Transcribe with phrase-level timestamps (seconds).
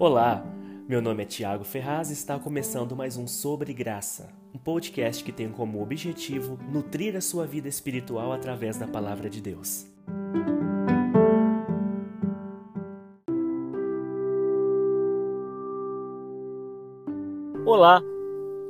[0.00, 0.44] Olá,
[0.88, 5.32] meu nome é Tiago Ferraz e está começando mais um Sobre Graça, um podcast que
[5.32, 9.88] tem como objetivo nutrir a sua vida espiritual através da palavra de Deus.
[17.66, 18.00] Olá,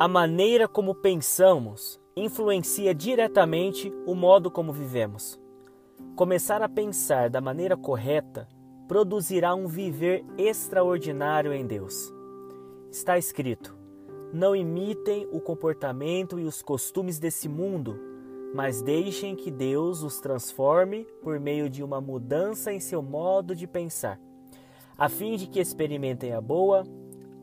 [0.00, 5.38] a maneira como pensamos influencia diretamente o modo como vivemos.
[6.16, 8.48] Começar a pensar da maneira correta
[8.88, 12.12] produzirá um viver extraordinário em Deus.
[12.90, 13.76] Está escrito:
[14.32, 18.00] Não imitem o comportamento e os costumes desse mundo,
[18.54, 23.66] mas deixem que Deus os transforme por meio de uma mudança em seu modo de
[23.66, 24.18] pensar,
[24.96, 26.84] a fim de que experimentem a boa,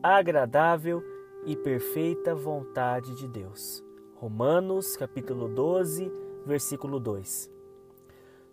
[0.02, 1.00] agradável
[1.46, 3.84] e perfeita vontade de Deus.
[4.16, 6.10] Romanos capítulo 12,
[6.44, 7.55] versículo 2.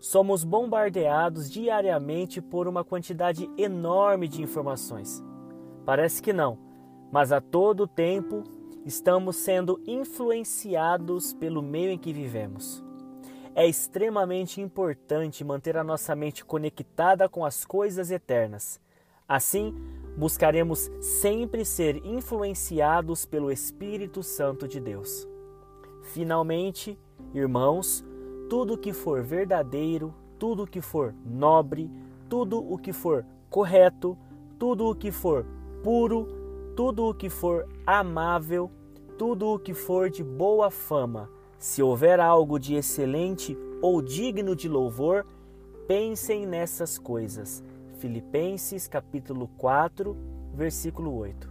[0.04, 5.24] Somos bombardeados diariamente por uma quantidade enorme de informações.
[5.86, 6.60] Parece que não,
[7.10, 8.44] mas a todo tempo
[8.86, 12.84] estamos sendo influenciados pelo meio em que vivemos.
[13.56, 18.82] É extremamente importante manter a nossa mente conectada com as coisas eternas.
[19.26, 19.74] Assim,
[20.18, 25.26] buscaremos sempre ser influenciados pelo Espírito Santo de Deus.
[26.02, 27.00] Finalmente,
[27.34, 28.04] irmãos,
[28.50, 31.90] tudo que for verdadeiro, tudo que for nobre,
[32.30, 34.18] tudo o que for correto,
[34.58, 35.46] tudo o que for
[35.84, 36.28] puro,
[36.76, 38.72] tudo o que for amável,
[39.18, 44.68] tudo o que for de boa fama, se houver algo de excelente ou digno de
[44.68, 45.26] louvor,
[45.88, 47.64] pensem nessas coisas.
[48.00, 50.16] Filipenses capítulo 4,
[50.54, 51.50] versículo 8.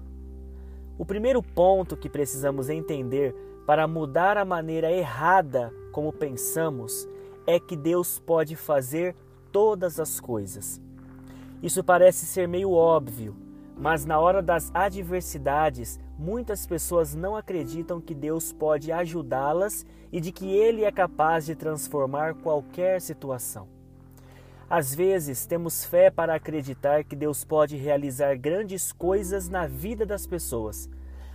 [0.98, 3.35] O primeiro ponto que precisamos entender
[3.67, 7.09] para mudar a maneira errada como pensamos
[7.47, 9.15] é que Deus pode fazer
[9.53, 10.81] todas as coisas.
[11.62, 13.37] Isso parece ser meio óbvio,
[13.77, 20.33] mas na hora das adversidades, muitas pessoas não acreditam que Deus pode ajudá-las e de
[20.33, 23.69] que Ele é capaz de transformar qualquer situação.
[24.69, 30.27] Às vezes, temos fé para acreditar que Deus pode realizar grandes coisas na vida das
[30.27, 30.89] pessoas,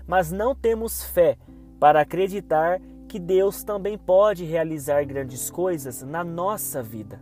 [0.07, 1.37] mas não temos fé
[1.79, 7.19] para acreditar que Deus também pode realizar grandes coisas na nossa vida.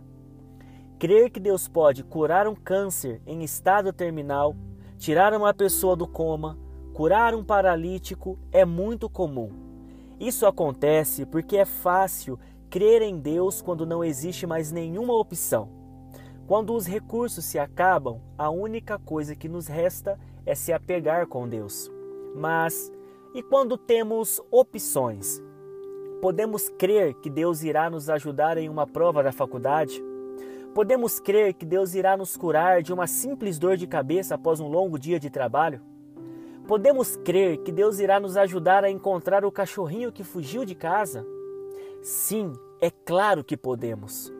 [0.98, 4.54] Crer que Deus pode curar um câncer em estado terminal,
[4.98, 6.58] tirar uma pessoa do coma,
[6.92, 9.50] curar um paralítico é muito comum.
[10.18, 12.38] Isso acontece porque é fácil
[12.68, 15.68] crer em Deus quando não existe mais nenhuma opção.
[16.46, 21.48] Quando os recursos se acabam, a única coisa que nos resta é se apegar com
[21.48, 21.90] Deus.
[22.34, 22.90] Mas
[23.34, 25.42] e quando temos opções?
[26.26, 30.02] Podemos crer que Deus irá nos ajudar em uma prova da faculdade?
[30.74, 34.66] Podemos crer que Deus irá nos curar de uma simples dor de cabeça após um
[34.66, 35.80] longo dia de trabalho?
[36.66, 41.24] Podemos crer que Deus irá nos ajudar a encontrar o cachorrinho que fugiu de casa?
[42.02, 44.32] Sim, é claro que podemos.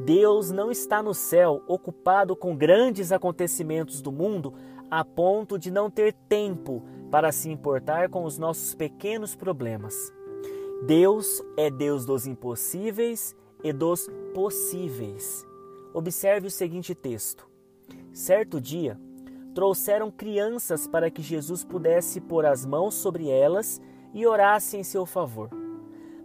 [0.00, 4.52] Deus não está no céu ocupado com grandes acontecimentos do mundo
[4.90, 10.12] a ponto de não ter tempo para se importar com os nossos pequenos problemas.
[10.84, 15.46] Deus é Deus dos impossíveis e dos possíveis.
[15.94, 17.48] Observe o seguinte texto:
[18.12, 18.98] Certo dia,
[19.54, 23.80] trouxeram crianças para que Jesus pudesse pôr as mãos sobre elas
[24.12, 25.50] e orasse em seu favor.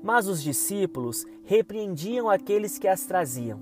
[0.02, 3.62] Mas os discípulos repreendiam aqueles que as traziam.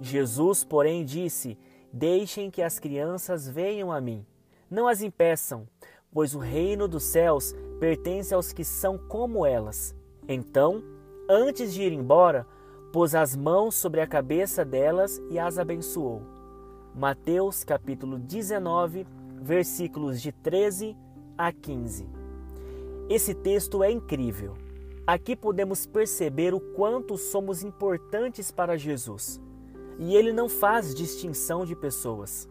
[0.00, 1.58] Jesus, porém, disse:
[1.92, 4.24] Deixem que as crianças venham a mim.
[4.70, 5.66] Não as impeçam,
[6.12, 9.98] pois o reino dos céus pertence aos que são como elas.
[10.28, 10.82] Então,
[11.28, 12.46] antes de ir embora,
[12.92, 16.22] pôs as mãos sobre a cabeça delas e as abençoou.
[16.94, 19.06] Mateus capítulo 19,
[19.40, 20.96] versículos de 13
[21.38, 22.06] a 15.
[23.08, 24.54] Esse texto é incrível.
[25.06, 29.40] Aqui podemos perceber o quanto somos importantes para Jesus.
[29.98, 32.48] E ele não faz distinção de pessoas.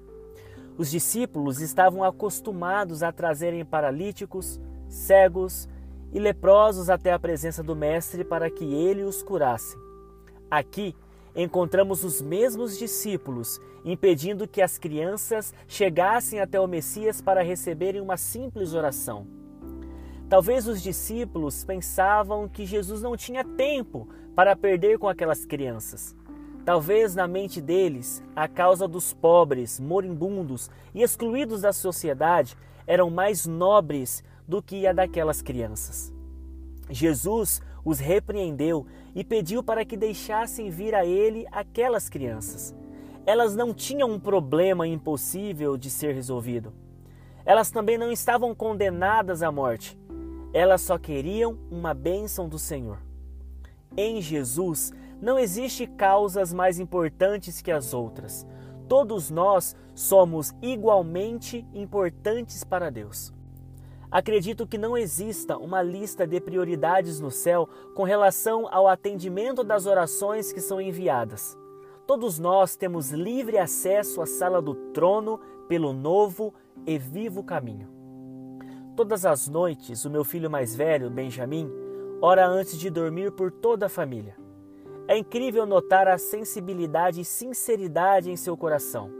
[0.78, 5.68] Os discípulos estavam acostumados a trazerem paralíticos, cegos
[6.12, 9.78] e leprosos até a presença do Mestre para que ele os curasse.
[10.50, 10.96] Aqui
[11.36, 18.18] encontramos os mesmos discípulos impedindo que as crianças chegassem até o Messias para receberem uma
[18.18, 19.28] simples oração.
[20.28, 26.16] Talvez os discípulos pensavam que Jesus não tinha tempo para perder com aquelas crianças.
[26.66, 33.48] Talvez na mente deles, a causa dos pobres, moribundos e excluídos da sociedade eram mais
[33.48, 36.12] nobres do que a daquelas crianças.
[36.90, 42.76] Jesus os repreendeu e pediu para que deixassem vir a ele aquelas crianças.
[43.28, 46.74] Elas não tinham um problema impossível de ser resolvido.
[47.46, 49.96] Elas também não estavam condenadas à morte.
[50.52, 52.98] Elas só queriam uma bênção do Senhor.
[53.96, 54.92] Em Jesus
[55.22, 58.48] não existe causas mais importantes que as outras.
[58.88, 63.32] Todos nós somos igualmente importantes para Deus.
[64.12, 69.86] Acredito que não exista uma lista de prioridades no céu com relação ao atendimento das
[69.86, 71.56] orações que são enviadas.
[72.08, 76.52] Todos nós temos livre acesso à sala do trono pelo novo
[76.88, 77.88] e vivo caminho.
[78.96, 81.72] Todas as noites, o meu filho mais velho, Benjamin,
[82.20, 84.36] ora antes de dormir por toda a família.
[85.08, 89.12] É incrível notar a sensibilidade e sinceridade em seu coração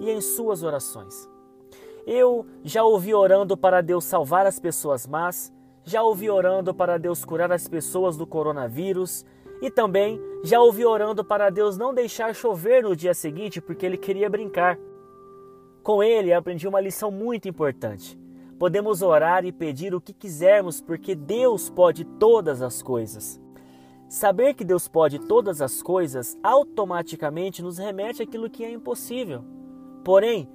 [0.00, 1.28] e em suas orações.
[2.06, 5.52] Eu já ouvi orando para Deus salvar as pessoas más,
[5.84, 9.24] já ouvi orando para Deus curar as pessoas do coronavírus
[9.62, 13.96] e também já ouvi orando para Deus não deixar chover no dia seguinte porque ele
[13.96, 14.78] queria brincar.
[15.82, 18.18] Com ele aprendi uma lição muito importante.
[18.58, 23.40] Podemos orar e pedir o que quisermos porque Deus pode todas as coisas.
[24.08, 29.44] Saber que Deus pode todas as coisas automaticamente nos remete àquilo que é impossível.
[30.04, 30.48] Porém,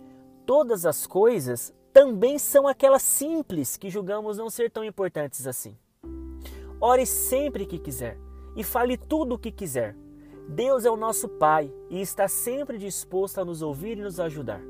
[0.45, 5.77] todas as coisas também são aquelas simples que julgamos não ser tão importantes assim.
[6.80, 8.18] Ore sempre que quiser
[8.56, 9.95] e fale tudo o que quiser.
[10.47, 14.62] Deus é o nosso Pai e está sempre disposto a nos ouvir e nos ajudar.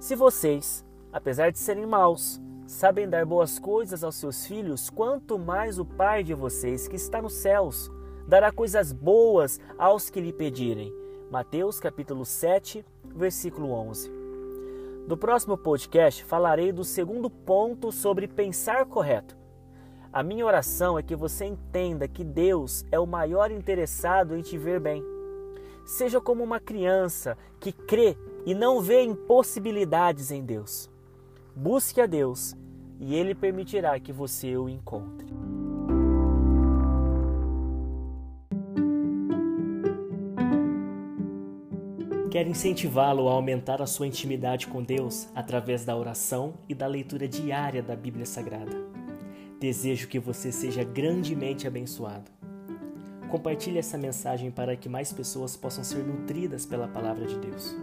[0.00, 5.78] Se vocês, apesar de serem maus, sabem dar boas coisas aos seus filhos, quanto mais
[5.78, 7.90] o Pai de vocês que está nos céus
[8.26, 10.92] dará coisas boas aos que lhe pedirem.
[11.30, 12.84] Mateus capítulo 7,
[13.14, 14.17] versículo 11.
[15.08, 19.38] No próximo podcast falarei do segundo ponto sobre pensar correto.
[20.12, 24.58] A minha oração é que você entenda que Deus é o maior interessado em te
[24.58, 25.02] ver bem.
[25.86, 30.90] Seja como uma criança que crê e não vê impossibilidades em Deus.
[31.56, 32.54] Busque a Deus
[33.00, 35.47] e Ele permitirá que você o encontre.
[42.30, 47.26] Quer incentivá-lo a aumentar a sua intimidade com Deus através da oração e da leitura
[47.26, 48.76] diária da Bíblia Sagrada.
[49.58, 52.30] Desejo que você seja grandemente abençoado.
[53.30, 57.74] Compartilhe essa mensagem para que mais pessoas possam ser nutridas pela palavra de Deus.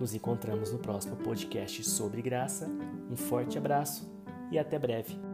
[0.00, 2.70] Nos encontramos no próximo podcast sobre graça.
[3.10, 4.10] Um forte abraço
[4.50, 5.27] e até breve.